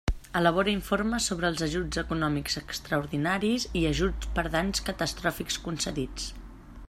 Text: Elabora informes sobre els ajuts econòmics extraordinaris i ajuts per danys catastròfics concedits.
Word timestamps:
Elabora 0.39 0.71
informes 0.75 1.25
sobre 1.31 1.49
els 1.51 1.59
ajuts 1.65 1.99
econòmics 2.03 2.57
extraordinaris 2.63 3.69
i 3.81 3.85
ajuts 3.91 4.31
per 4.39 4.49
danys 4.57 4.83
catastròfics 4.89 5.61
concedits. 5.69 6.31